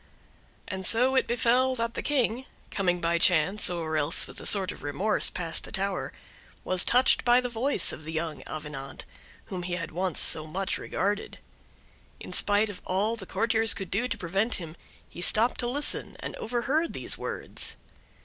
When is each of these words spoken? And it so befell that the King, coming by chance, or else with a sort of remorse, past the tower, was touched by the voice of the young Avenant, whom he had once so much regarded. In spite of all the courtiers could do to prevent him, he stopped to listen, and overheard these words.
And 0.67 0.79
it 0.81 0.87
so 0.87 1.21
befell 1.21 1.75
that 1.75 1.93
the 1.93 2.01
King, 2.01 2.47
coming 2.71 3.01
by 3.01 3.19
chance, 3.19 3.69
or 3.69 3.97
else 3.97 4.25
with 4.25 4.39
a 4.41 4.47
sort 4.47 4.71
of 4.71 4.81
remorse, 4.81 5.29
past 5.29 5.63
the 5.63 5.71
tower, 5.71 6.11
was 6.63 6.83
touched 6.83 7.23
by 7.23 7.39
the 7.39 7.49
voice 7.49 7.91
of 7.91 8.03
the 8.03 8.11
young 8.11 8.41
Avenant, 8.47 9.05
whom 9.45 9.61
he 9.61 9.73
had 9.75 9.91
once 9.91 10.19
so 10.19 10.47
much 10.47 10.79
regarded. 10.79 11.37
In 12.19 12.33
spite 12.33 12.71
of 12.71 12.81
all 12.83 13.15
the 13.15 13.27
courtiers 13.27 13.75
could 13.75 13.91
do 13.91 14.07
to 14.07 14.17
prevent 14.17 14.55
him, 14.55 14.75
he 15.07 15.21
stopped 15.21 15.59
to 15.59 15.67
listen, 15.67 16.17
and 16.19 16.35
overheard 16.37 16.93
these 16.93 17.15
words. 17.19 17.75